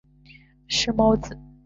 [0.67, 1.37] 石皋子。